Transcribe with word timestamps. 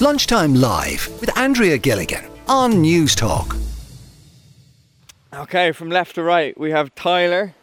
Lunchtime 0.00 0.54
Live 0.54 1.08
with 1.20 1.36
Andrea 1.36 1.76
Gilligan 1.76 2.24
on 2.46 2.74
Newstalk. 2.74 3.60
Okay, 5.34 5.72
from 5.72 5.90
left 5.90 6.14
to 6.14 6.22
right, 6.22 6.56
we 6.56 6.70
have 6.70 6.94
Tyler, 6.94 7.56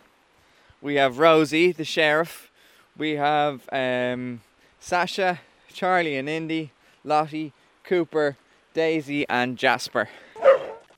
we 0.81 0.95
have 0.95 1.17
Rosie, 1.17 1.71
the 1.71 1.85
sheriff, 1.85 2.51
we 2.97 3.11
have 3.11 3.69
um, 3.71 4.41
Sasha, 4.81 5.39
Charlie 5.71 6.17
and 6.17 6.27
Indy, 6.27 6.73
Lottie, 7.05 7.53
Cooper, 7.85 8.35
Daisy, 8.73 9.25
and 9.29 9.57
Jasper. 9.57 10.09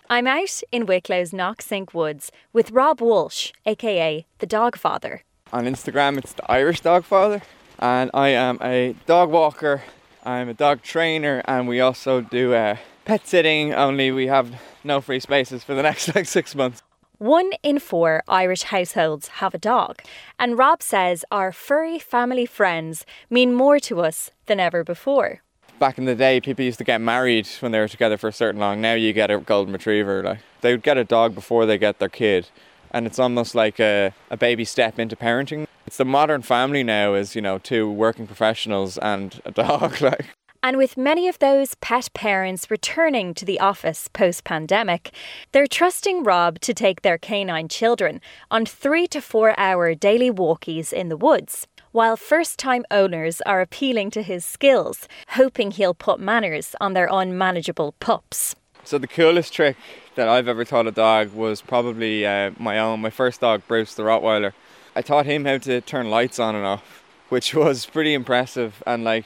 I'm 0.10 0.26
out 0.26 0.64
in 0.72 0.88
Wicklow's 0.88 1.30
Knocksink 1.34 1.94
Woods 1.94 2.32
with 2.52 2.72
Rob 2.72 3.00
Walsh, 3.00 3.52
aka 3.68 4.26
the 4.40 4.48
Dog 4.48 4.76
Father. 4.76 5.22
On 5.54 5.66
Instagram, 5.66 6.18
it's 6.18 6.34
the 6.34 6.52
Irish 6.52 6.82
Dog 6.82 7.04
Father, 7.04 7.44
and 7.78 8.10
I 8.16 8.30
am 8.30 8.58
a 8.60 8.96
dog 9.06 9.30
walker. 9.30 9.84
I'm 10.28 10.50
a 10.50 10.54
dog 10.54 10.82
trainer, 10.82 11.42
and 11.46 11.70
we 11.70 11.80
also 11.80 12.20
do 12.20 12.54
uh, 12.54 12.76
pet 13.06 13.26
sitting. 13.26 13.74
Only 13.74 14.12
we 14.12 14.28
have 14.28 14.62
no 14.84 15.00
free 15.00 15.22
spaces 15.22 15.64
for 15.64 15.74
the 15.74 15.82
next 15.90 16.14
like 16.14 16.26
six 16.26 16.54
months. 16.54 16.84
One 17.18 17.54
in 17.64 17.80
four 17.80 18.24
Irish 18.28 18.64
households 18.64 19.30
have 19.40 19.54
a 19.54 19.58
dog, 19.58 20.02
and 20.38 20.58
Rob 20.58 20.84
says 20.84 21.24
our 21.32 21.54
furry 21.54 21.98
family 21.98 22.46
friends 22.46 23.06
mean 23.30 23.54
more 23.54 23.80
to 23.80 24.02
us 24.02 24.32
than 24.48 24.60
ever 24.60 24.84
before. 24.84 25.44
Back 25.80 25.98
in 25.98 26.04
the 26.04 26.14
day, 26.14 26.42
people 26.42 26.66
used 26.66 26.80
to 26.80 26.84
get 26.84 27.00
married 27.00 27.48
when 27.62 27.72
they 27.72 27.80
were 27.80 27.88
together 27.88 28.18
for 28.18 28.28
a 28.28 28.34
certain 28.34 28.60
long. 28.60 28.82
Now 28.82 28.96
you 28.96 29.14
get 29.14 29.32
a 29.32 29.38
golden 29.38 29.72
retriever. 29.72 30.24
Like 30.24 30.40
they 30.60 30.74
would 30.74 30.84
get 30.84 30.98
a 30.98 31.06
dog 31.06 31.36
before 31.36 31.66
they 31.66 31.78
get 31.78 32.00
their 32.00 32.10
kid, 32.10 32.50
and 32.92 33.08
it's 33.08 33.18
almost 33.18 33.56
like 33.56 33.80
a, 33.80 34.12
a 34.30 34.36
baby 34.36 34.66
step 34.66 35.00
into 35.00 35.16
parenting. 35.16 35.68
It's 35.88 35.96
the 35.96 36.04
modern 36.04 36.42
family 36.42 36.84
now 36.84 37.14
is 37.14 37.34
you 37.34 37.42
know 37.42 37.60
two 37.60 37.90
working 37.90 38.28
professionals 38.28 38.98
and 38.98 39.42
a 39.46 39.52
dog. 39.52 40.02
Like 40.02 40.26
And 40.62 40.76
with 40.76 40.98
many 40.98 41.30
of 41.30 41.40
those 41.40 41.76
pet 41.76 42.10
parents 42.14 42.70
returning 42.70 43.34
to 43.36 43.46
the 43.46 43.62
office 43.62 44.10
post 44.10 44.44
pandemic, 44.44 45.12
they're 45.54 45.66
trusting 45.66 46.24
Rob 46.24 46.60
to 46.60 46.74
take 46.74 47.04
their 47.04 47.18
canine 47.18 47.70
children 47.70 48.20
on 48.52 48.66
three 48.66 49.08
to 49.08 49.22
four 49.22 49.58
hour 49.58 49.96
daily 49.96 50.30
walkies 50.30 50.92
in 50.92 51.08
the 51.08 51.16
woods, 51.16 51.68
while 51.94 52.18
first 52.18 52.60
time 52.60 52.84
owners 52.92 53.40
are 53.46 53.62
appealing 53.62 54.12
to 54.12 54.22
his 54.22 54.44
skills, 54.44 55.08
hoping 55.30 55.72
he'll 55.72 55.94
put 55.94 56.20
manners 56.20 56.76
on 56.82 56.94
their 56.96 57.08
unmanageable 57.10 57.94
pups. 58.02 58.56
So 58.84 58.98
the 58.98 59.08
coolest 59.08 59.54
trick 59.54 59.78
that 60.16 60.28
I've 60.28 60.50
ever 60.50 60.66
taught 60.66 60.88
a 60.88 60.92
dog 60.92 61.32
was 61.34 61.62
probably 61.62 62.26
uh, 62.26 62.52
my 62.60 62.78
own, 62.78 63.00
my 63.00 63.10
first 63.10 63.40
dog, 63.40 63.62
Bruce 63.70 63.94
the 63.94 64.04
Rottweiler. 64.04 64.52
I 64.98 65.02
taught 65.04 65.28
him 65.28 65.46
how 65.46 65.60
to 65.60 65.80
turn 65.80 66.10
lights 66.10 66.40
on 66.40 66.56
and 66.56 66.66
off, 66.66 67.04
which 67.30 67.54
was 67.54 67.86
pretty 67.86 68.16
impressive. 68.16 68.82
And 68.88 69.04
like, 69.04 69.26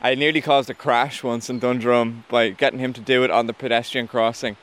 I 0.00 0.14
nearly 0.14 0.40
caused 0.40 0.70
a 0.70 0.74
crash 0.74 1.22
once 1.22 1.50
in 1.50 1.58
Dundrum 1.58 2.24
by 2.30 2.48
getting 2.48 2.78
him 2.78 2.94
to 2.94 3.02
do 3.02 3.22
it 3.22 3.30
on 3.30 3.46
the 3.46 3.52
pedestrian 3.52 4.08
crossing, 4.08 4.56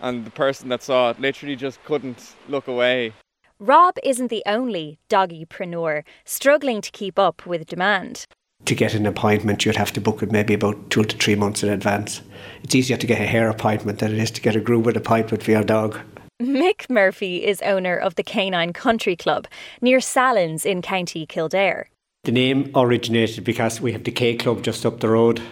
and 0.00 0.24
the 0.24 0.30
person 0.30 0.68
that 0.68 0.84
saw 0.84 1.10
it 1.10 1.18
literally 1.18 1.56
just 1.56 1.82
couldn't 1.82 2.36
look 2.48 2.68
away. 2.68 3.14
Rob 3.58 3.96
isn't 4.04 4.28
the 4.28 4.44
only 4.46 5.00
doggipreneur 5.08 6.04
struggling 6.24 6.80
to 6.82 6.92
keep 6.92 7.18
up 7.18 7.44
with 7.44 7.66
demand. 7.66 8.26
To 8.66 8.76
get 8.76 8.94
an 8.94 9.06
appointment, 9.06 9.64
you'd 9.64 9.74
have 9.74 9.92
to 9.94 10.00
book 10.00 10.22
it 10.22 10.30
maybe 10.30 10.54
about 10.54 10.90
two 10.90 11.02
to 11.02 11.16
three 11.16 11.34
months 11.34 11.64
in 11.64 11.68
advance. 11.68 12.22
It's 12.62 12.76
easier 12.76 12.96
to 12.96 13.06
get 13.08 13.20
a 13.20 13.26
hair 13.26 13.50
appointment 13.50 13.98
than 13.98 14.12
it 14.12 14.18
is 14.18 14.30
to 14.30 14.40
get 14.40 14.54
a 14.54 14.60
grooming 14.60 14.96
appointment 14.96 15.42
for 15.42 15.50
your 15.50 15.64
dog. 15.64 15.98
Mick 16.40 16.88
Murphy 16.88 17.44
is 17.44 17.60
owner 17.60 17.94
of 17.94 18.14
the 18.14 18.22
Canine 18.22 18.72
Country 18.72 19.14
Club 19.14 19.46
near 19.82 19.98
Sallins 19.98 20.64
in 20.64 20.80
County 20.80 21.26
Kildare. 21.26 21.90
The 22.24 22.32
name 22.32 22.70
originated 22.74 23.44
because 23.44 23.78
we 23.82 23.92
have 23.92 24.04
the 24.04 24.10
K 24.10 24.36
Club 24.36 24.62
just 24.62 24.86
up 24.86 25.00
the 25.00 25.10
road. 25.10 25.42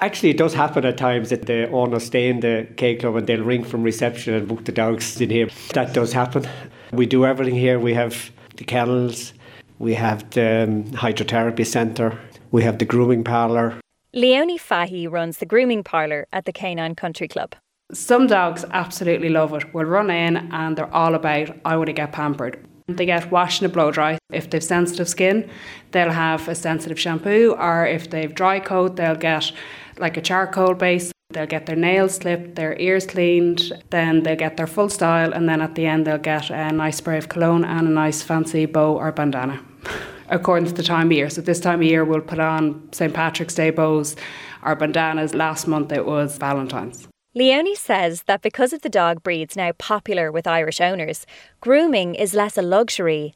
Actually, 0.00 0.30
it 0.30 0.36
does 0.36 0.54
happen 0.54 0.84
at 0.84 0.98
times 0.98 1.30
that 1.30 1.46
the 1.46 1.70
owners 1.70 2.06
stay 2.06 2.28
in 2.28 2.40
the 2.40 2.66
K 2.76 2.96
Club 2.96 3.14
and 3.14 3.28
they'll 3.28 3.44
ring 3.44 3.62
from 3.62 3.84
reception 3.84 4.34
and 4.34 4.48
book 4.48 4.64
the 4.64 4.72
dogs 4.72 5.20
in 5.20 5.30
here. 5.30 5.48
That 5.74 5.94
does 5.94 6.12
happen. 6.12 6.48
We 6.92 7.06
do 7.06 7.24
everything 7.24 7.54
here. 7.54 7.78
We 7.78 7.94
have 7.94 8.32
the 8.56 8.64
kennels, 8.64 9.34
we 9.78 9.94
have 9.94 10.28
the 10.30 10.64
um, 10.64 10.84
hydrotherapy 10.86 11.64
centre, 11.64 12.18
we 12.50 12.64
have 12.64 12.78
the 12.78 12.84
grooming 12.84 13.22
parlour. 13.22 13.76
Leonie 14.12 14.58
Fahy 14.58 15.06
runs 15.06 15.38
the 15.38 15.46
grooming 15.46 15.84
parlour 15.84 16.26
at 16.32 16.44
the 16.44 16.52
Canine 16.52 16.96
Country 16.96 17.28
Club. 17.28 17.54
Some 17.92 18.26
dogs 18.26 18.66
absolutely 18.70 19.30
love 19.30 19.54
it. 19.54 19.72
Will 19.72 19.86
run 19.86 20.10
in 20.10 20.36
and 20.52 20.76
they're 20.76 20.94
all 20.94 21.14
about, 21.14 21.56
I 21.64 21.76
want 21.76 21.86
to 21.86 21.94
get 21.94 22.12
pampered. 22.12 22.62
They 22.86 23.06
get 23.06 23.30
washed 23.30 23.62
and 23.62 23.72
blow 23.72 23.90
dry. 23.90 24.18
If 24.30 24.50
they've 24.50 24.62
sensitive 24.62 25.08
skin, 25.08 25.48
they'll 25.92 26.10
have 26.10 26.48
a 26.48 26.54
sensitive 26.54 27.00
shampoo, 27.00 27.54
or 27.58 27.86
if 27.86 28.10
they've 28.10 28.34
dry 28.34 28.60
coat, 28.60 28.96
they'll 28.96 29.14
get 29.14 29.52
like 29.98 30.18
a 30.18 30.20
charcoal 30.20 30.74
base. 30.74 31.12
They'll 31.30 31.46
get 31.46 31.66
their 31.66 31.76
nails 31.76 32.18
clipped, 32.18 32.56
their 32.56 32.78
ears 32.78 33.06
cleaned, 33.06 33.72
then 33.90 34.22
they'll 34.22 34.36
get 34.36 34.56
their 34.56 34.66
full 34.66 34.88
style, 34.88 35.32
and 35.34 35.46
then 35.46 35.60
at 35.60 35.74
the 35.74 35.84
end, 35.84 36.06
they'll 36.06 36.16
get 36.16 36.48
a 36.48 36.72
nice 36.72 36.96
spray 36.96 37.18
of 37.18 37.28
cologne 37.28 37.64
and 37.64 37.86
a 37.86 37.90
nice 37.90 38.22
fancy 38.22 38.64
bow 38.64 38.96
or 38.96 39.12
bandana, 39.12 39.60
according 40.28 40.68
to 40.68 40.74
the 40.74 40.82
time 40.82 41.08
of 41.08 41.12
year. 41.12 41.28
So, 41.28 41.42
this 41.42 41.60
time 41.60 41.80
of 41.80 41.86
year, 41.86 42.02
we'll 42.02 42.22
put 42.22 42.38
on 42.38 42.88
St. 42.92 43.12
Patrick's 43.12 43.54
Day 43.54 43.68
bows 43.68 44.16
or 44.62 44.74
bandanas. 44.74 45.34
Last 45.34 45.66
month, 45.66 45.92
it 45.92 46.06
was 46.06 46.38
Valentine's. 46.38 47.08
Leonie 47.34 47.74
says 47.74 48.22
that 48.22 48.40
because 48.40 48.72
of 48.72 48.80
the 48.80 48.88
dog 48.88 49.22
breeds 49.22 49.54
now 49.54 49.72
popular 49.72 50.32
with 50.32 50.46
Irish 50.46 50.80
owners, 50.80 51.26
grooming 51.60 52.14
is 52.14 52.32
less 52.32 52.56
a 52.56 52.62
luxury 52.62 53.34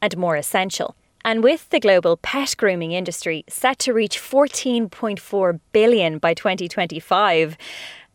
and 0.00 0.16
more 0.16 0.34
essential. 0.34 0.96
And 1.26 1.44
with 1.44 1.68
the 1.68 1.78
global 1.78 2.16
pet 2.16 2.54
grooming 2.56 2.92
industry 2.92 3.44
set 3.46 3.78
to 3.80 3.92
reach 3.92 4.18
14.4 4.18 5.60
billion 5.72 6.18
by 6.18 6.32
2025, 6.32 7.58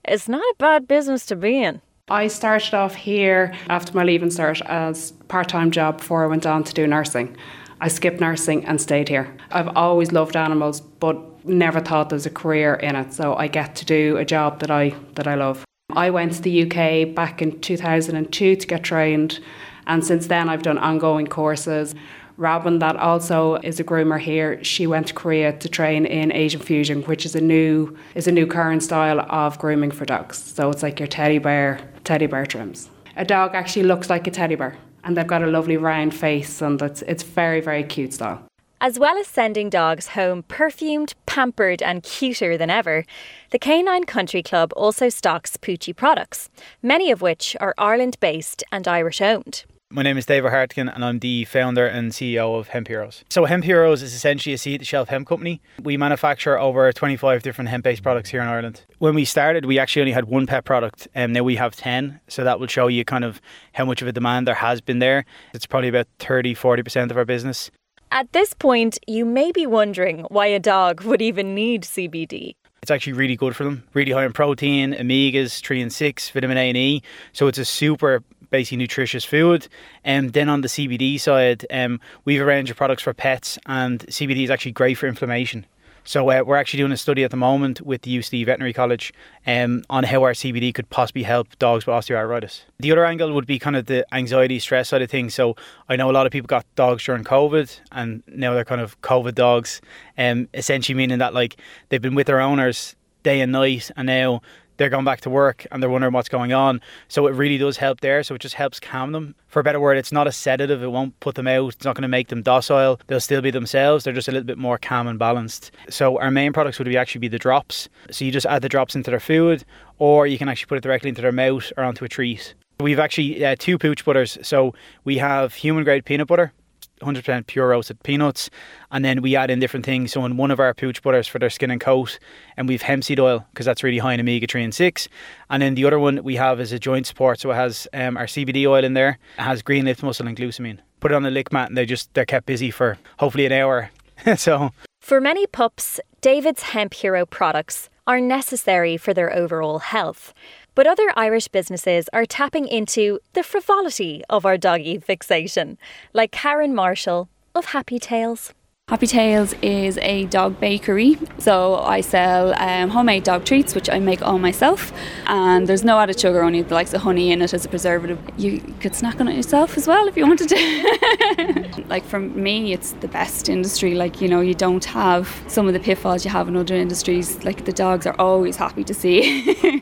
it's 0.05 0.27
not 0.27 0.41
a 0.41 0.55
bad 0.57 0.87
business 0.87 1.27
to 1.27 1.35
be 1.35 1.61
in. 1.61 1.81
I 2.07 2.27
started 2.27 2.73
off 2.73 2.95
here 2.95 3.53
after 3.69 3.95
my 3.95 4.03
leaving 4.03 4.29
cert 4.29 4.61
as 4.65 5.11
part-time 5.27 5.69
job 5.69 5.97
before 5.99 6.23
I 6.23 6.27
went 6.27 6.47
on 6.47 6.63
to 6.63 6.73
do 6.73 6.87
nursing. 6.87 7.37
I 7.81 7.87
skipped 7.87 8.19
nursing 8.19 8.65
and 8.65 8.79
stayed 8.79 9.09
here. 9.09 9.35
I've 9.51 9.69
always 9.75 10.11
loved 10.11 10.35
animals, 10.35 10.81
but 10.81 11.45
never 11.45 11.79
thought 11.79 12.09
there's 12.09 12.25
a 12.25 12.29
career 12.29 12.75
in 12.75 12.95
it. 12.95 13.13
So 13.13 13.35
I 13.35 13.47
get 13.47 13.75
to 13.77 13.85
do 13.85 14.17
a 14.17 14.25
job 14.25 14.59
that 14.59 14.71
I 14.71 14.95
that 15.15 15.27
I 15.27 15.35
love. 15.35 15.63
I 15.91 16.09
went 16.09 16.33
to 16.33 16.41
the 16.41 16.63
UK 16.63 17.15
back 17.15 17.41
in 17.41 17.59
2002 17.61 18.55
to 18.55 18.67
get 18.67 18.83
trained, 18.83 19.39
and 19.87 20.05
since 20.05 20.27
then 20.27 20.49
I've 20.49 20.61
done 20.61 20.77
ongoing 20.77 21.27
courses. 21.27 21.95
Robin, 22.37 22.79
that 22.79 22.95
also 22.95 23.55
is 23.55 23.81
a 23.81 23.83
groomer 23.83 24.17
here, 24.17 24.63
she 24.63 24.87
went 24.87 25.07
to 25.07 25.13
Korea 25.13 25.51
to 25.59 25.67
train 25.67 26.05
in 26.05 26.31
Asian 26.31 26.61
fusion, 26.61 27.03
which 27.03 27.25
is 27.25 27.35
a 27.35 27.41
new 27.41 27.97
is 28.15 28.27
a 28.27 28.31
new 28.31 28.47
current 28.47 28.81
style 28.83 29.19
of 29.29 29.59
grooming 29.59 29.91
for 29.91 30.05
dogs. 30.05 30.37
So 30.37 30.69
it's 30.69 30.83
like 30.83 30.99
your 30.99 31.07
teddy 31.07 31.37
bear 31.37 31.81
teddy 32.03 32.27
bear 32.27 32.45
trims. 32.45 32.89
A 33.17 33.25
dog 33.25 33.55
actually 33.55 33.83
looks 33.83 34.09
like 34.09 34.25
a 34.27 34.31
teddy 34.31 34.55
bear, 34.55 34.77
and 35.03 35.15
they've 35.15 35.27
got 35.27 35.43
a 35.43 35.47
lovely 35.47 35.77
round 35.77 36.13
face, 36.13 36.61
and 36.61 36.81
it's 36.81 37.01
it's 37.03 37.23
very 37.23 37.61
very 37.61 37.83
cute 37.83 38.13
style. 38.13 38.43
As 38.81 38.97
well 38.97 39.17
as 39.17 39.27
sending 39.27 39.69
dogs 39.69 40.09
home 40.09 40.43
perfumed, 40.43 41.13
pampered, 41.25 41.81
and 41.81 42.01
cuter 42.01 42.57
than 42.57 42.69
ever, 42.69 43.03
the 43.49 43.59
Canine 43.59 44.05
Country 44.05 44.41
Club 44.41 44.71
also 44.77 45.09
stocks 45.09 45.57
Poochie 45.57 45.95
products, 45.95 46.49
many 46.81 47.11
of 47.11 47.21
which 47.21 47.57
are 47.59 47.75
Ireland 47.77 48.17
based 48.21 48.63
and 48.71 48.87
Irish 48.87 49.19
owned. 49.19 49.65
My 49.91 50.03
name 50.03 50.19
is 50.19 50.27
David 50.27 50.51
Hartigan 50.51 50.87
and 50.87 51.03
I'm 51.03 51.17
the 51.17 51.45
founder 51.45 51.87
and 51.87 52.11
CEO 52.11 52.59
of 52.59 52.67
Hemp 52.67 52.87
Heroes. 52.87 53.23
So 53.27 53.45
Hemp 53.45 53.63
Heroes 53.63 54.03
is 54.03 54.13
essentially 54.13 54.53
a 54.53 54.57
seat 54.59 54.85
shelf 54.85 55.09
hemp 55.09 55.27
company. 55.27 55.63
We 55.81 55.97
manufacture 55.97 56.59
over 56.59 56.93
25 56.93 57.41
different 57.41 57.71
hemp-based 57.71 58.03
products 58.03 58.29
here 58.29 58.39
in 58.39 58.47
Ireland. 58.47 58.85
When 58.99 59.15
we 59.15 59.25
started, 59.25 59.65
we 59.65 59.79
actually 59.79 60.03
only 60.03 60.11
had 60.11 60.25
one 60.25 60.45
pet 60.45 60.63
product 60.63 61.07
and 61.15 61.33
now 61.33 61.41
we 61.41 61.55
have 61.55 61.75
10. 61.75 62.19
So 62.27 62.43
that 62.43 62.59
will 62.59 62.67
show 62.67 62.85
you 62.85 63.03
kind 63.03 63.23
of 63.23 63.41
how 63.73 63.83
much 63.83 64.03
of 64.03 64.07
a 64.07 64.11
demand 64.11 64.47
there 64.47 64.53
has 64.53 64.79
been 64.79 64.99
there. 64.99 65.25
It's 65.55 65.65
probably 65.65 65.89
about 65.89 66.05
30, 66.19 66.53
40% 66.53 67.09
of 67.09 67.17
our 67.17 67.25
business. 67.25 67.71
At 68.11 68.31
this 68.31 68.53
point, 68.53 68.99
you 69.07 69.25
may 69.25 69.51
be 69.51 69.65
wondering 69.65 70.19
why 70.29 70.45
a 70.45 70.59
dog 70.59 71.01
would 71.01 71.23
even 71.23 71.55
need 71.55 71.81
CBD. 71.81 72.53
It's 72.83 72.91
actually 72.91 73.13
really 73.13 73.35
good 73.35 73.55
for 73.55 73.63
them. 73.63 73.83
Really 73.93 74.11
high 74.11 74.25
in 74.25 74.33
protein, 74.33 74.93
omegas, 74.93 75.61
3 75.61 75.81
and 75.81 75.91
6, 75.91 76.29
vitamin 76.29 76.57
A 76.57 76.69
and 76.69 76.77
E. 76.77 77.03
So 77.33 77.47
it's 77.47 77.57
a 77.57 77.65
super 77.65 78.23
basically 78.49 78.77
nutritious 78.77 79.25
food. 79.25 79.67
And 80.03 80.27
um, 80.27 80.31
then 80.31 80.49
on 80.49 80.61
the 80.61 80.67
CBD 80.67 81.19
side, 81.19 81.65
um, 81.71 81.99
we 82.25 82.35
have 82.35 82.43
a 82.43 82.45
range 82.45 82.69
of 82.69 82.77
products 82.77 83.03
for 83.03 83.13
pets, 83.13 83.57
and 83.65 83.99
CBD 84.07 84.43
is 84.43 84.49
actually 84.49 84.71
great 84.71 84.95
for 84.95 85.07
inflammation. 85.07 85.65
So 86.03 86.29
uh, 86.31 86.41
we're 86.43 86.55
actually 86.55 86.79
doing 86.79 86.91
a 86.91 86.97
study 86.97 87.23
at 87.23 87.29
the 87.29 87.37
moment 87.37 87.81
with 87.81 88.01
the 88.01 88.17
UCD 88.17 88.45
Veterinary 88.45 88.73
College 88.73 89.13
um, 89.45 89.83
on 89.91 90.03
how 90.03 90.23
our 90.23 90.31
CBD 90.31 90.73
could 90.73 90.89
possibly 90.89 91.21
help 91.21 91.47
dogs 91.59 91.85
with 91.85 91.93
osteoarthritis. 91.93 92.63
The 92.79 92.91
other 92.91 93.05
angle 93.05 93.31
would 93.33 93.45
be 93.45 93.59
kind 93.59 93.75
of 93.75 93.85
the 93.85 94.05
anxiety, 94.11 94.57
stress 94.57 94.89
side 94.89 95.03
of 95.03 95.11
things. 95.11 95.35
So 95.35 95.55
I 95.87 95.95
know 95.95 96.09
a 96.09 96.13
lot 96.13 96.25
of 96.25 96.31
people 96.31 96.47
got 96.47 96.65
dogs 96.75 97.03
during 97.03 97.23
COVID, 97.23 97.79
and 97.91 98.23
now 98.27 98.53
they're 98.53 98.65
kind 98.65 98.81
of 98.81 98.99
COVID 99.01 99.35
dogs, 99.35 99.81
um, 100.17 100.47
essentially 100.55 100.95
meaning 100.95 101.19
that 101.19 101.33
like 101.33 101.57
they've 101.89 102.01
been 102.01 102.15
with 102.15 102.27
their 102.27 102.41
owners 102.41 102.95
day 103.21 103.41
and 103.41 103.51
night, 103.51 103.91
and 103.95 104.07
now 104.07 104.41
they're 104.79 104.89
going 104.89 105.05
back 105.05 105.21
to 105.21 105.29
work 105.29 105.67
and 105.71 105.83
they're 105.83 105.89
wondering 105.89 106.13
what's 106.13 106.29
going 106.29 106.53
on. 106.53 106.81
So 107.09 107.27
it 107.27 107.35
really 107.35 107.57
does 107.57 107.77
help 107.77 107.99
there. 107.99 108.23
So 108.23 108.33
it 108.33 108.41
just 108.41 108.55
helps 108.55 108.79
calm 108.79 109.11
them. 109.11 109.35
For 109.47 109.59
a 109.59 109.63
better 109.63 109.79
word, 109.79 109.97
it's 109.97 110.11
not 110.11 110.25
a 110.25 110.31
sedative. 110.31 110.81
It 110.81 110.87
won't 110.87 111.19
put 111.19 111.35
them 111.35 111.47
out. 111.47 111.73
It's 111.73 111.85
not 111.85 111.95
going 111.95 112.03
to 112.03 112.07
make 112.07 112.29
them 112.29 112.41
docile. 112.41 112.99
They'll 113.07 113.19
still 113.19 113.41
be 113.41 113.51
themselves. 113.51 114.03
They're 114.05 114.13
just 114.13 114.29
a 114.29 114.31
little 114.31 114.45
bit 114.45 114.57
more 114.57 114.77
calm 114.77 115.07
and 115.07 115.19
balanced. 115.19 115.71
So 115.89 116.17
our 116.19 116.31
main 116.31 116.53
products 116.53 116.79
would 116.79 116.87
be 116.87 116.97
actually 116.97 117.19
be 117.19 117.27
the 117.27 117.37
drops. 117.37 117.89
So 118.09 118.23
you 118.23 118.31
just 118.31 118.45
add 118.45 118.61
the 118.61 118.69
drops 118.69 118.95
into 118.95 119.11
their 119.11 119.19
food, 119.19 119.65
or 119.97 120.25
you 120.25 120.37
can 120.37 120.47
actually 120.47 120.67
put 120.67 120.77
it 120.77 120.83
directly 120.83 121.09
into 121.09 121.21
their 121.21 121.33
mouth 121.33 121.71
or 121.75 121.83
onto 121.83 122.05
a 122.05 122.09
treat. 122.09 122.55
We've 122.79 122.99
actually 122.99 123.45
uh, 123.45 123.57
two 123.59 123.77
pooch 123.77 124.05
butters. 124.05 124.37
So 124.41 124.73
we 125.03 125.17
have 125.17 125.53
human 125.55 125.83
grade 125.83 126.05
peanut 126.05 126.27
butter, 126.27 126.53
100% 126.99 127.47
pure 127.47 127.67
roasted 127.67 128.01
peanuts. 128.03 128.49
And 128.91 129.03
then 129.03 129.21
we 129.21 129.35
add 129.35 129.49
in 129.49 129.59
different 129.59 129.85
things. 129.85 130.11
So 130.11 130.25
in 130.25 130.37
one 130.37 130.51
of 130.51 130.59
our 130.59 130.73
pooch 130.73 131.01
butters 131.01 131.27
for 131.27 131.39
their 131.39 131.49
skin 131.49 131.71
and 131.71 131.81
coat, 131.81 132.19
and 132.57 132.67
we've 132.67 132.81
hemp 132.81 133.03
seed 133.03 133.19
oil 133.19 133.45
because 133.51 133.65
that's 133.65 133.83
really 133.83 133.97
high 133.97 134.13
in 134.13 134.19
omega 134.19 134.47
3 134.47 134.63
and 134.63 134.73
6. 134.73 135.07
And 135.49 135.61
then 135.61 135.75
the 135.75 135.85
other 135.85 135.99
one 135.99 136.23
we 136.23 136.35
have 136.35 136.59
is 136.59 136.71
a 136.71 136.79
joint 136.79 137.07
support. 137.07 137.39
So 137.39 137.51
it 137.51 137.55
has 137.55 137.87
um, 137.93 138.17
our 138.17 138.25
CBD 138.25 138.65
oil 138.67 138.83
in 138.83 138.93
there. 138.93 139.17
It 139.37 139.41
has 139.41 139.61
green 139.61 139.85
lip 139.85 140.01
mussel 140.03 140.27
and 140.27 140.37
glucosamine. 140.37 140.79
Put 140.99 141.11
it 141.11 141.15
on 141.15 141.23
the 141.23 141.31
lick 141.31 141.51
mat 141.51 141.69
and 141.69 141.77
they 141.77 141.85
just, 141.85 142.13
they're 142.13 142.25
kept 142.25 142.45
busy 142.45 142.71
for 142.71 142.97
hopefully 143.17 143.45
an 143.45 143.51
hour. 143.51 143.91
so. 144.35 144.71
For 144.99 145.21
many 145.21 145.47
pups, 145.47 145.99
David's 146.21 146.63
Hemp 146.63 146.93
Hero 146.93 147.25
products 147.25 147.89
are 148.05 148.19
necessary 148.19 148.97
for 148.97 149.13
their 149.13 149.33
overall 149.33 149.79
health. 149.79 150.33
But 150.79 150.87
other 150.87 151.11
Irish 151.17 151.49
businesses 151.49 152.07
are 152.13 152.25
tapping 152.25 152.65
into 152.65 153.19
the 153.33 153.43
frivolity 153.43 154.23
of 154.29 154.45
our 154.45 154.57
doggy 154.57 154.97
fixation, 154.97 155.77
like 156.13 156.31
Karen 156.31 156.73
Marshall 156.73 157.27
of 157.53 157.65
Happy 157.75 157.99
Tales. 157.99 158.53
Happy 158.89 159.05
Tales 159.05 159.53
is 159.61 159.99
a 159.99 160.25
dog 160.27 160.59
bakery, 160.59 161.15
so 161.37 161.75
I 161.75 162.01
sell 162.01 162.59
um, 162.59 162.89
homemade 162.89 163.23
dog 163.23 163.45
treats, 163.45 163.75
which 163.75 163.87
I 163.87 163.99
make 163.99 164.23
all 164.23 164.39
myself. 164.39 164.91
And 165.27 165.67
there's 165.67 165.83
no 165.83 165.99
added 165.99 166.19
sugar, 166.19 166.41
only 166.41 166.63
the 166.63 166.73
likes 166.73 166.91
of 166.93 167.01
honey 167.01 167.31
in 167.31 167.41
it 167.41 167.53
as 167.53 167.65
a 167.65 167.69
preservative. 167.69 168.17
You 168.37 168.61
could 168.79 168.95
snack 168.95 169.19
on 169.19 169.27
it 169.27 169.35
yourself 169.35 169.77
as 169.77 169.85
well 169.85 170.07
if 170.07 170.17
you 170.17 170.25
wanted 170.25 170.49
to. 170.49 171.83
like 171.87 172.03
for 172.03 172.19
me, 172.19 172.73
it's 172.73 172.93
the 172.93 173.07
best 173.09 173.47
industry. 173.47 173.93
Like 173.95 174.21
you 174.21 174.27
know, 174.27 174.41
you 174.41 174.55
don't 174.55 174.85
have 174.85 175.43
some 175.47 175.67
of 175.67 175.73
the 175.73 175.79
pitfalls 175.79 176.25
you 176.25 176.31
have 176.31 176.47
in 176.47 176.55
other 176.55 176.75
industries. 176.75 177.43
Like 177.43 177.65
the 177.65 177.73
dogs 177.73 178.07
are 178.07 178.15
always 178.17 178.55
happy 178.55 178.83
to 178.85 178.93
see. 178.93 179.53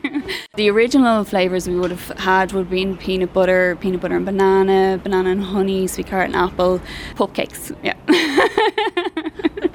the 0.58 0.68
original 0.68 1.22
flavours 1.22 1.68
we 1.68 1.76
would 1.78 1.92
have 1.92 2.08
had 2.18 2.52
would 2.52 2.62
have 2.62 2.70
been 2.70 2.96
peanut 2.96 3.32
butter, 3.32 3.76
peanut 3.80 4.00
butter 4.00 4.16
and 4.16 4.26
banana, 4.26 5.00
banana 5.00 5.30
and 5.30 5.44
honey, 5.44 5.86
sweet 5.86 6.08
carrot 6.08 6.26
and 6.26 6.34
apple, 6.34 6.80
cupcakes. 7.14 7.74
Yeah. 7.80 7.94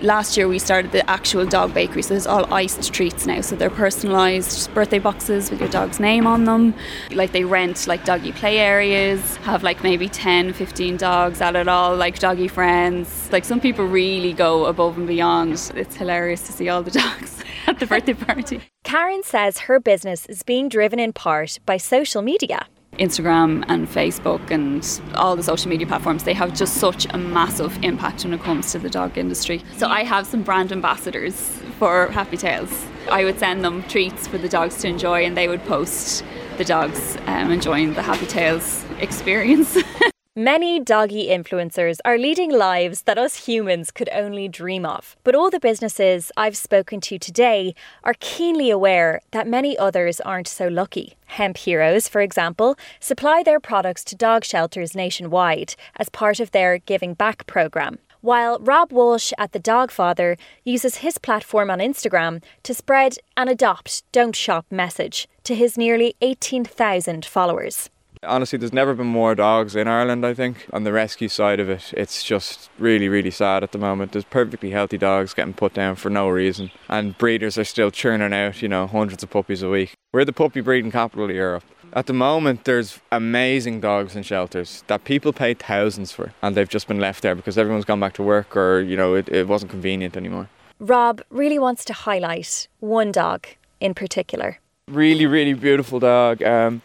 Last 0.04 0.36
year 0.36 0.50
we 0.50 0.60
started 0.60 0.92
the 0.92 1.10
actual 1.10 1.46
dog 1.46 1.74
bakery, 1.74 2.02
so 2.02 2.10
there's 2.10 2.28
all 2.28 2.54
iced 2.54 2.94
treats 2.94 3.26
now. 3.26 3.40
So 3.40 3.56
they're 3.56 3.70
personalised 3.70 4.74
birthday 4.74 5.00
boxes 5.00 5.50
with 5.50 5.62
your 5.62 5.70
dog's 5.70 5.98
name 5.98 6.28
on 6.28 6.44
them. 6.44 6.74
Like 7.12 7.32
they 7.32 7.46
rent 7.46 7.88
like 7.88 8.04
doggy 8.04 8.34
play 8.34 8.60
areas, 8.60 9.38
have 9.38 9.64
like 9.64 9.82
maybe 9.82 10.10
10, 10.10 10.52
15 10.52 10.98
dogs 10.98 11.40
at 11.40 11.56
it 11.56 11.70
all, 11.70 11.96
like 11.96 12.20
doggy 12.20 12.50
friends. 12.50 13.30
Like 13.32 13.46
some 13.46 13.62
people 13.62 13.86
really 13.86 14.34
go 14.34 14.66
above 14.66 14.98
and 14.98 15.08
beyond. 15.08 15.72
It's 15.74 15.96
hilarious 15.96 16.42
to 16.48 16.52
see 16.52 16.68
all 16.68 16.84
the 16.84 16.92
dogs 17.00 17.42
at 17.68 17.80
the 17.80 17.86
birthday 17.86 18.14
party. 18.14 18.60
Karen 18.84 19.24
says 19.24 19.58
her 19.60 19.80
business 19.80 20.26
is 20.26 20.44
being 20.44 20.68
driven 20.68 21.00
in 21.00 21.14
part 21.14 21.60
by 21.66 21.78
social 21.78 22.22
media. 22.22 22.68
Instagram 22.98 23.64
and 23.68 23.88
Facebook 23.88 24.52
and 24.52 24.84
all 25.16 25.36
the 25.36 25.44
social 25.44 25.70
media 25.70 25.88
platforms, 25.88 26.24
they 26.24 26.34
have 26.34 26.54
just 26.54 26.76
such 26.76 27.06
a 27.10 27.18
massive 27.18 27.78
impact 27.84 28.24
when 28.24 28.34
it 28.34 28.42
comes 28.42 28.72
to 28.72 28.80
the 28.80 28.90
dog 28.90 29.18
industry. 29.18 29.64
So 29.78 29.88
I 29.88 30.04
have 30.04 30.28
some 30.28 30.44
brand 30.44 30.72
ambassadors 30.72 31.34
for 31.80 32.08
Happy 32.08 32.38
Tales. 32.38 32.86
I 33.12 33.26
would 33.26 33.40
send 33.40 33.64
them 33.64 33.84
treats 33.84 34.28
for 34.28 34.38
the 34.38 34.50
dogs 34.50 34.78
to 34.78 34.88
enjoy 34.88 35.26
and 35.26 35.36
they 35.36 35.48
would 35.48 35.64
post 35.66 36.24
the 36.58 36.66
dogs 36.66 37.18
um, 37.26 37.52
enjoying 37.52 37.94
the 37.94 38.02
Happy 38.02 38.26
Tales 38.26 38.86
experience. 39.00 39.78
Many 40.36 40.80
doggy 40.80 41.28
influencers 41.28 42.00
are 42.04 42.18
leading 42.18 42.52
lives 42.52 43.04
that 43.04 43.20
us 43.20 43.46
humans 43.46 43.92
could 43.92 44.10
only 44.12 44.48
dream 44.48 44.84
of. 44.84 45.16
But 45.24 45.36
all 45.36 45.52
the 45.52 45.60
businesses 45.60 46.32
I've 46.36 46.58
spoken 46.58 47.02
to 47.02 47.20
today 47.20 47.76
are 48.04 48.16
keenly 48.20 48.72
aware 48.72 49.22
that 49.30 49.48
many 49.48 49.78
others 49.78 50.20
aren't 50.22 50.48
so 50.48 50.68
lucky. 50.68 51.18
Hemp 51.28 51.58
Heroes, 51.58 52.08
for 52.08 52.20
example, 52.20 52.76
supply 53.00 53.44
their 53.44 53.60
products 53.60 54.04
to 54.06 54.16
dog 54.16 54.44
shelters 54.44 54.96
nationwide 54.96 55.76
as 55.98 56.10
part 56.10 56.40
of 56.40 56.50
their 56.50 56.80
Giving 56.80 57.14
Back 57.14 57.46
programme. 57.46 58.00
While 58.22 58.58
Rob 58.58 58.92
Walsh 58.92 59.34
at 59.38 59.52
The 59.52 59.60
Dog 59.60 59.92
Father 59.92 60.36
uses 60.64 61.04
his 61.06 61.20
platform 61.20 61.70
on 61.70 61.78
Instagram 61.78 62.42
to 62.64 62.74
spread 62.74 63.18
an 63.38 63.50
adopt, 63.50 64.02
don't 64.12 64.36
shop 64.36 64.66
message 64.72 65.28
to 65.44 65.54
his 65.54 65.78
nearly 65.78 66.16
18,000 66.22 67.24
followers. 67.24 67.92
Honestly, 68.26 68.58
there's 68.58 68.74
never 68.74 68.94
been 68.94 69.08
more 69.08 69.36
dogs 69.36 69.76
in 69.76 69.88
Ireland, 69.88 70.26
I 70.26 70.34
think. 70.34 70.68
On 70.74 70.84
the 70.84 70.92
rescue 70.92 71.28
side 71.28 71.60
of 71.60 71.70
it, 71.70 71.94
it's 71.96 72.24
just 72.24 72.70
really, 72.80 73.10
really 73.10 73.32
sad 73.32 73.64
at 73.64 73.72
the 73.72 73.78
moment. 73.78 74.12
There's 74.12 74.26
perfectly 74.26 74.72
healthy 74.72 74.98
dogs 74.98 75.34
getting 75.34 75.54
put 75.54 75.74
down 75.74 75.96
for 75.96 76.10
no 76.10 76.30
reason. 76.30 76.72
And 76.90 77.18
breeders 77.18 77.58
are 77.58 77.64
still 77.64 77.92
churning 77.92 78.34
out, 78.34 78.62
you 78.62 78.68
know, 78.68 78.88
hundreds 78.88 79.24
of 79.24 79.30
puppies 79.30 79.62
a 79.62 79.70
week. 79.70 79.94
We're 80.12 80.26
the 80.26 80.34
puppy 80.34 80.62
breeding 80.62 80.92
capital 80.92 81.26
of 81.26 81.32
Europe. 81.32 81.64
At 81.94 82.08
the 82.08 82.14
moment, 82.14 82.64
there's 82.64 83.00
amazing 83.12 83.82
dogs 83.82 84.16
in 84.16 84.24
shelters 84.24 84.84
that 84.88 85.04
people 85.04 85.32
pay 85.32 85.54
thousands 85.54 86.12
for, 86.12 86.34
and 86.42 86.56
they've 86.56 86.68
just 86.68 86.88
been 86.88 87.00
left 87.00 87.22
there 87.22 87.36
because 87.36 87.58
everyone's 87.58 87.86
gone 87.86 88.00
back 88.00 88.14
to 88.14 88.24
work 88.24 88.58
or, 88.58 88.82
you 88.82 88.98
know, 88.98 89.14
it, 89.14 89.30
it 89.30 89.48
wasn't 89.48 89.70
convenient 89.70 90.18
anymore. 90.18 90.50
Rob 90.80 91.22
really 91.30 91.60
wants 91.60 91.86
to 91.86 91.94
highlight 91.94 92.68
one 92.80 93.12
dog 93.12 93.46
in 93.80 93.94
particular. 93.94 94.60
Really, 94.88 95.26
really 95.28 95.54
beautiful 95.54 96.00
dog. 96.00 96.42
Um, 96.42 96.82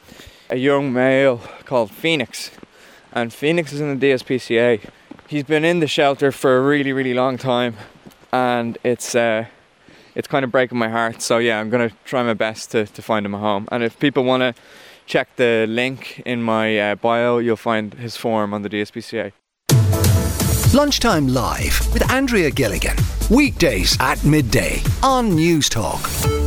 a 0.51 0.57
young 0.57 0.93
male 0.93 1.41
called 1.65 1.91
Phoenix, 1.91 2.51
and 3.13 3.33
Phoenix 3.33 3.73
is 3.73 3.81
in 3.81 3.99
the 3.99 4.07
DSPCA. 4.07 4.89
He's 5.29 5.45
been 5.45 5.65
in 5.65 5.81
the 5.81 5.87
shelter 5.87 6.33
for 6.33 6.57
a 6.57 6.63
really, 6.63 6.93
really 6.93 7.15
long 7.15 7.37
time, 7.39 7.77
and 8.33 8.79
it's 8.83 9.15
uh, 9.15 9.47
it's 10.15 10.29
kind 10.29 10.45
of 10.45 10.51
breaking 10.51 10.79
my 10.79 10.89
heart. 10.89 11.23
So 11.23 11.39
yeah, 11.39 11.61
I'm 11.61 11.71
gonna 11.71 11.91
try 12.05 12.23
my 12.23 12.35
best 12.35 12.71
to, 12.73 12.87
to 12.87 13.03
find 13.03 13.27
him 13.27 13.35
a 13.35 13.39
home. 13.39 13.69
And 13.71 13.83
if 13.83 13.99
people 13.99 14.25
want 14.25 14.43
to 14.43 14.55
check 15.07 15.37
the 15.37 15.67
link 15.69 16.23
in 16.25 16.43
my 16.43 16.79
uh, 16.79 16.95
bio, 16.95 17.39
you'll 17.39 17.57
find 17.57 17.95
his 17.95 18.17
form 18.17 18.55
on 18.55 18.63
the 18.63 18.69
DSPCA. 18.69 19.33
Lunchtime 20.75 21.29
Live 21.29 21.93
with 21.95 22.11
Andrea 22.11 22.51
Gilligan. 22.51 22.97
Weekdays 23.31 23.97
at 24.01 24.23
midday 24.25 24.83
on 25.03 25.31
Newstalk. 25.31 26.38